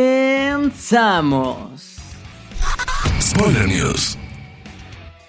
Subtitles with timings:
[3.21, 4.17] Spoiler News.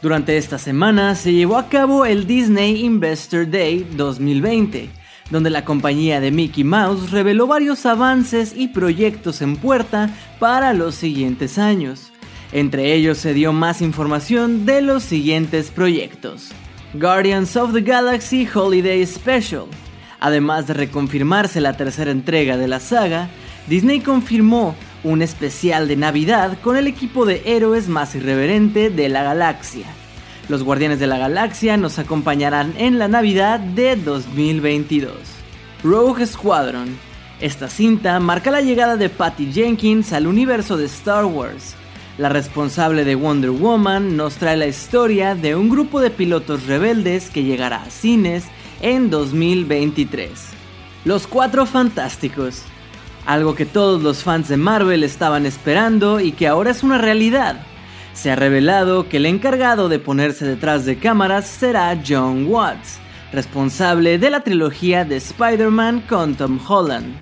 [0.01, 4.89] Durante esta semana se llevó a cabo el Disney Investor Day 2020,
[5.29, 10.09] donde la compañía de Mickey Mouse reveló varios avances y proyectos en puerta
[10.39, 12.13] para los siguientes años.
[12.53, 16.53] Entre ellos se dio más información de los siguientes proyectos.
[16.93, 19.65] Guardians of the Galaxy Holiday Special,
[20.21, 23.27] Además de reconfirmarse la tercera entrega de la saga,
[23.67, 29.23] Disney confirmó un especial de Navidad con el equipo de héroes más irreverente de la
[29.23, 29.87] galaxia.
[30.47, 35.13] Los Guardianes de la Galaxia nos acompañarán en la Navidad de 2022.
[35.83, 36.89] Rogue Squadron.
[37.39, 41.75] Esta cinta marca la llegada de Patty Jenkins al universo de Star Wars.
[42.19, 47.31] La responsable de Wonder Woman nos trae la historia de un grupo de pilotos rebeldes
[47.31, 48.43] que llegará a cines
[48.81, 50.31] en 2023.
[51.05, 52.63] Los Cuatro Fantásticos.
[53.25, 57.61] Algo que todos los fans de Marvel estaban esperando y que ahora es una realidad.
[58.13, 62.99] Se ha revelado que el encargado de ponerse detrás de cámaras será John Watts,
[63.31, 67.21] responsable de la trilogía de Spider-Man con Tom Holland.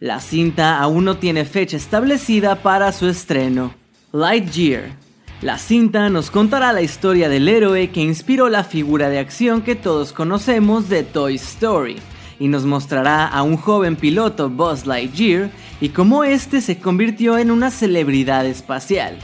[0.00, 3.74] La cinta aún no tiene fecha establecida para su estreno.
[4.12, 5.05] Lightyear
[5.42, 9.74] la cinta nos contará la historia del héroe que inspiró la figura de acción que
[9.74, 11.96] todos conocemos de Toy Story
[12.38, 17.50] y nos mostrará a un joven piloto Buzz Lightyear y cómo este se convirtió en
[17.50, 19.18] una celebridad espacial.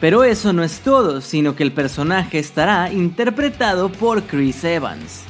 [0.00, 5.22] Pero eso no es todo, sino que el personaje estará interpretado por Chris Evans.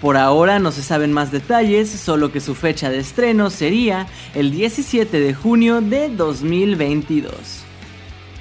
[0.00, 4.50] Por ahora no se saben más detalles, solo que su fecha de estreno sería el
[4.50, 7.67] 17 de junio de 2022.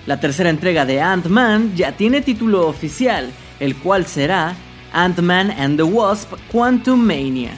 [0.08, 3.30] La tercera entrega de Ant-Man ya tiene título oficial,
[3.60, 4.56] el cual será
[4.94, 7.52] Ant-Man and the Wasp Quantum Mania.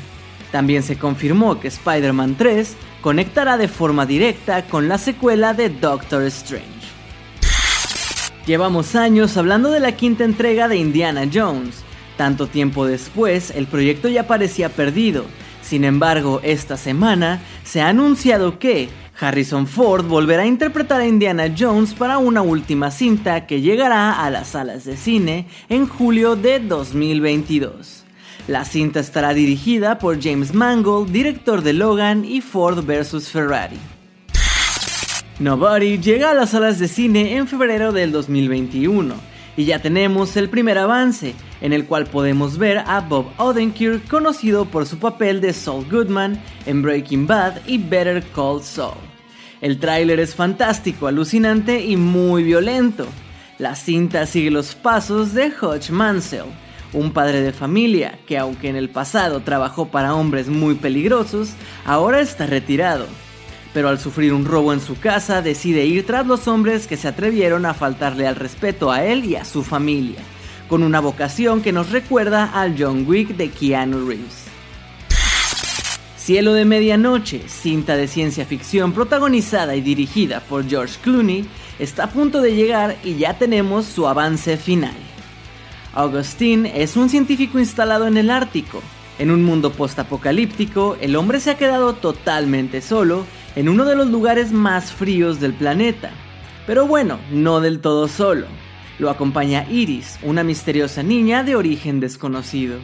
[0.52, 6.24] También se confirmó que Spider-Man 3 conectará de forma directa con la secuela de Doctor
[6.24, 6.66] Strange.
[8.48, 11.84] Llevamos años hablando de la quinta entrega de Indiana Jones.
[12.18, 15.26] Tanto tiempo después, el proyecto ya parecía perdido.
[15.62, 21.54] Sin embargo, esta semana se ha anunciado que Harrison Ford volverá a interpretar a Indiana
[21.58, 26.60] Jones para una última cinta que llegará a las salas de cine en julio de
[26.60, 28.06] 2022.
[28.48, 33.78] La cinta estará dirigida por James Mangold, director de Logan y Ford vs Ferrari.
[35.40, 39.16] Nobody llega a las salas de cine en febrero del 2021
[39.58, 44.66] y ya tenemos el primer avance, en el cual podemos ver a Bob Odenkirk conocido
[44.66, 49.09] por su papel de Saul Goodman en Breaking Bad y Better Call Saul.
[49.62, 53.06] El tráiler es fantástico, alucinante y muy violento.
[53.58, 56.46] La cinta sigue los pasos de Hodge Mansell,
[56.94, 61.50] un padre de familia que aunque en el pasado trabajó para hombres muy peligrosos,
[61.86, 63.06] ahora está retirado.
[63.74, 67.10] Pero al sufrir un robo en su casa decide ir tras los hombres que se
[67.10, 70.22] atrevieron a faltarle al respeto a él y a su familia,
[70.70, 74.49] con una vocación que nos recuerda al John Wick de Keanu Reeves.
[76.20, 81.48] Cielo de Medianoche, cinta de ciencia ficción protagonizada y dirigida por George Clooney,
[81.80, 84.94] está a punto de llegar y ya tenemos su avance final.
[85.94, 88.82] Augustine es un científico instalado en el Ártico.
[89.18, 93.26] En un mundo postapocalíptico, el hombre se ha quedado totalmente solo
[93.56, 96.12] en uno de los lugares más fríos del planeta.
[96.68, 98.46] Pero bueno, no del todo solo.
[99.00, 102.78] Lo acompaña Iris, una misteriosa niña de origen desconocido.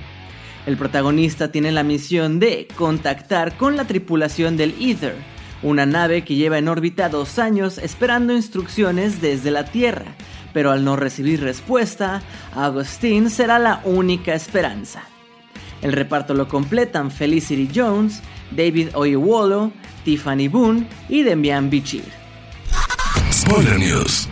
[0.66, 5.16] El protagonista tiene la misión de contactar con la tripulación del Ether,
[5.62, 10.16] una nave que lleva en órbita dos años esperando instrucciones desde la Tierra,
[10.54, 12.24] pero al no recibir respuesta,
[12.56, 15.04] Agustín será la única esperanza.
[15.84, 19.72] El reparto lo completan Felicity Jones, David Oyelowo,
[20.04, 22.06] Tiffany Boone y Demian Bichir.
[23.32, 24.28] Spoiler News.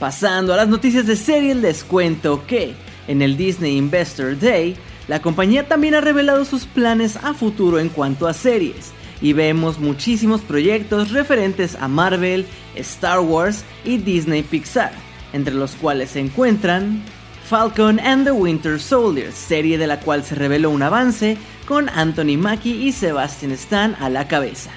[0.00, 2.74] Pasando a las noticias de serie, les cuento que
[3.06, 4.76] en el Disney Investor Day
[5.08, 9.78] la compañía también ha revelado sus planes a futuro en cuanto a series, y vemos
[9.78, 12.46] muchísimos proyectos referentes a Marvel,
[12.76, 14.92] Star Wars y Disney Pixar,
[15.32, 17.02] entre los cuales se encuentran
[17.48, 22.36] Falcon and the Winter Soldier, serie de la cual se reveló un avance con Anthony
[22.36, 24.70] Mackie y Sebastian Stan a la cabeza.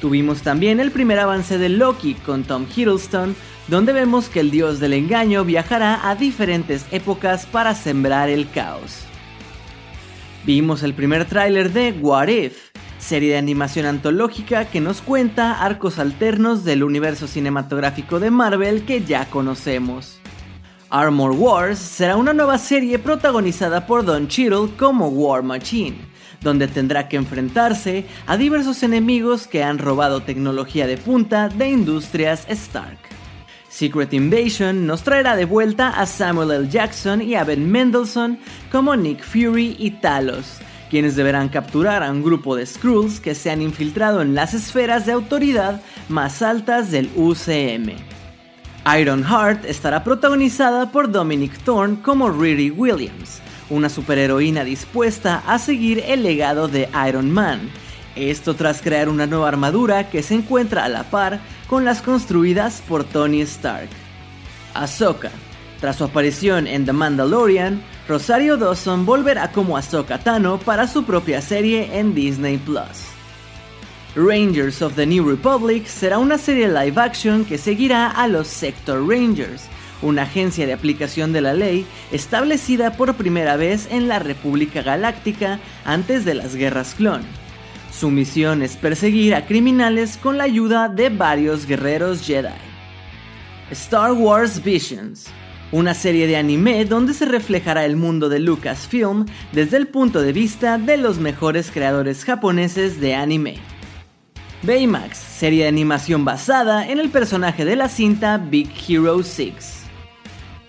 [0.00, 3.36] Tuvimos también el primer avance de Loki con Tom Hiddleston,
[3.68, 9.09] donde vemos que el dios del engaño viajará a diferentes épocas para sembrar el caos.
[10.44, 15.98] Vimos el primer tráiler de What If, serie de animación antológica que nos cuenta arcos
[15.98, 20.18] alternos del universo cinematográfico de Marvel que ya conocemos.
[20.88, 25.98] Armor Wars será una nueva serie protagonizada por Don Cheadle como War Machine,
[26.40, 32.46] donde tendrá que enfrentarse a diversos enemigos que han robado tecnología de punta de industrias
[32.48, 33.19] Stark.
[33.70, 36.68] Secret Invasion nos traerá de vuelta a Samuel L.
[36.68, 38.38] Jackson y a Ben Mendelsohn
[38.72, 40.58] como Nick Fury y Talos,
[40.90, 45.06] quienes deberán capturar a un grupo de Skrulls que se han infiltrado en las esferas
[45.06, 47.94] de autoridad más altas del UCM.
[48.98, 53.40] Iron Heart estará protagonizada por Dominic Thorne como Riri Williams,
[53.70, 57.70] una superheroína dispuesta a seguir el legado de Iron Man.
[58.28, 62.82] Esto tras crear una nueva armadura que se encuentra a la par con las construidas
[62.86, 63.88] por Tony Stark.
[64.74, 65.30] Ahsoka.
[65.80, 71.40] Tras su aparición en The Mandalorian, Rosario Dawson volverá como Ahsoka Tano para su propia
[71.40, 73.06] serie en Disney Plus.
[74.14, 79.08] Rangers of the New Republic será una serie live action que seguirá a los Sector
[79.08, 79.62] Rangers,
[80.02, 85.58] una agencia de aplicación de la ley establecida por primera vez en la República Galáctica
[85.86, 87.39] antes de las guerras clon.
[87.92, 92.48] Su misión es perseguir a criminales con la ayuda de varios guerreros Jedi.
[93.70, 95.30] Star Wars Visions
[95.72, 100.32] una serie de anime donde se reflejará el mundo de Lucasfilm desde el punto de
[100.32, 103.58] vista de los mejores creadores japoneses de anime.
[104.62, 109.84] Baymax, serie de animación basada en el personaje de la cinta Big Hero 6.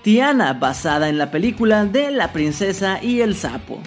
[0.03, 3.81] Tiana, basada en la película de La princesa y el sapo.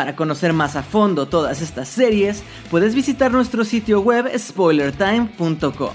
[0.00, 5.92] Para conocer más a fondo todas estas series, puedes visitar nuestro sitio web spoilertime.com.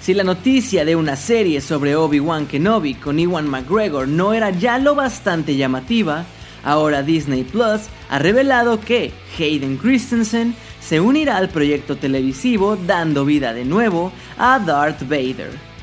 [0.00, 4.78] Si la noticia de una serie sobre Obi-Wan Kenobi con Ewan McGregor no era ya
[4.78, 6.24] lo bastante llamativa,
[6.64, 13.52] ahora Disney Plus ha revelado que Hayden Christensen se unirá al proyecto televisivo dando vida
[13.52, 15.73] de nuevo a Darth Vader.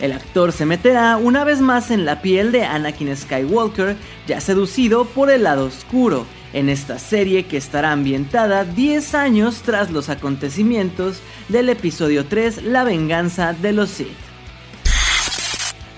[0.00, 3.96] El actor se meterá una vez más en la piel de Anakin Skywalker,
[4.26, 9.90] ya seducido por el lado oscuro, en esta serie que estará ambientada 10 años tras
[9.90, 14.08] los acontecimientos del episodio 3 La venganza de los Sith.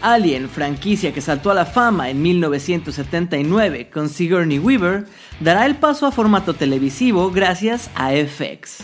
[0.04, 5.06] Alien, franquicia que saltó a la fama en 1979 con Sigourney Weaver,
[5.40, 8.80] dará el paso a formato televisivo gracias a FX.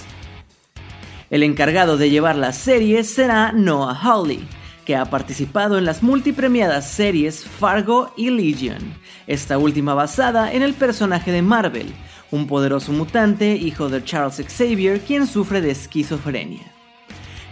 [1.29, 4.49] El encargado de llevar la serie será Noah Hawley,
[4.85, 8.79] que ha participado en las multipremiadas series Fargo y Legion,
[9.27, 11.93] esta última basada en el personaje de Marvel,
[12.31, 16.73] un poderoso mutante hijo de Charles Xavier quien sufre de esquizofrenia.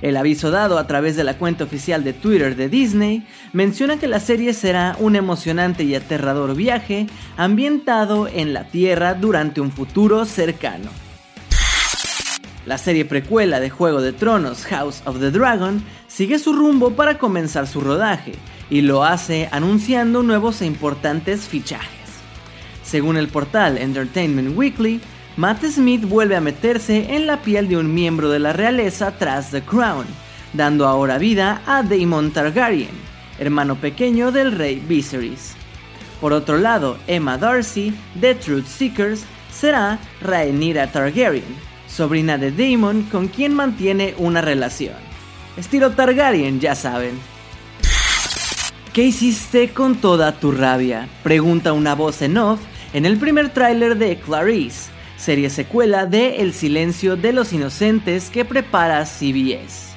[0.00, 4.06] El aviso dado a través de la cuenta oficial de Twitter de Disney menciona que
[4.06, 10.24] la serie será un emocionante y aterrador viaje ambientado en la Tierra durante un futuro
[10.24, 11.07] cercano.
[12.68, 17.16] La serie precuela de Juego de Tronos House of the Dragon sigue su rumbo para
[17.16, 18.34] comenzar su rodaje
[18.68, 21.88] y lo hace anunciando nuevos e importantes fichajes.
[22.82, 25.00] Según el portal Entertainment Weekly,
[25.38, 29.50] Matt Smith vuelve a meterse en la piel de un miembro de la realeza tras
[29.50, 30.04] The Crown,
[30.52, 32.90] dando ahora vida a Daemon Targaryen,
[33.38, 35.54] hermano pequeño del rey Viserys.
[36.20, 43.28] Por otro lado, Emma Darcy, de Truth Seekers, será Rhaenyra Targaryen, sobrina de Daemon con
[43.28, 44.94] quien mantiene una relación.
[45.56, 47.18] Estilo Targaryen, ya saben.
[48.92, 51.08] ¿Qué hiciste con toda tu rabia?
[51.22, 52.60] Pregunta una voz en off
[52.92, 58.44] en el primer tráiler de Clarice, serie secuela de El silencio de los inocentes que
[58.44, 59.88] prepara CBS.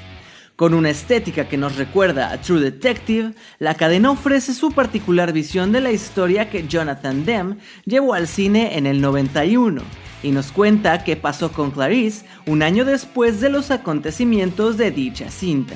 [0.56, 5.72] Con una estética que nos recuerda a True Detective, la cadena ofrece su particular visión
[5.72, 7.56] de la historia que Jonathan Demme
[7.86, 9.82] llevó al cine en el 91
[10.24, 15.30] y nos cuenta qué pasó con Clarice un año después de los acontecimientos de dicha
[15.30, 15.76] cinta.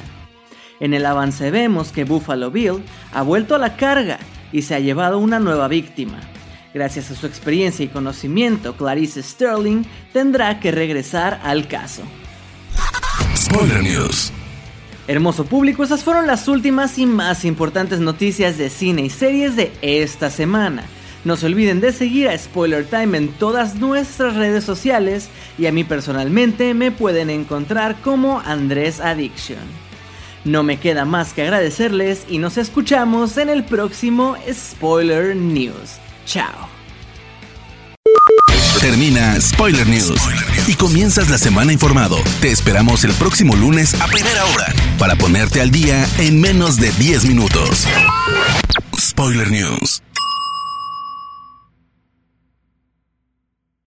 [0.79, 2.83] En el avance vemos que Buffalo Bill
[3.13, 4.19] ha vuelto a la carga
[4.51, 6.19] y se ha llevado una nueva víctima,
[6.75, 12.01] Gracias a su experiencia y conocimiento, Clarice Sterling tendrá que regresar al caso.
[13.33, 14.33] Spoiler News.
[15.07, 19.71] Hermoso público, esas fueron las últimas y más importantes noticias de cine y series de
[19.81, 20.83] esta semana.
[21.25, 25.27] No se olviden de seguir a Spoiler Time en todas nuestras redes sociales
[25.57, 29.57] y a mí personalmente me pueden encontrar como Andrés Addiction.
[30.43, 35.97] No me queda más que agradecerles y nos escuchamos en el próximo Spoiler News.
[36.27, 36.69] Chao.
[38.79, 40.21] Termina Spoiler News
[40.67, 42.17] y comienzas la semana informado.
[42.39, 46.91] Te esperamos el próximo lunes a primera hora para ponerte al día en menos de
[46.91, 47.87] 10 minutos.
[48.99, 50.03] Spoiler News.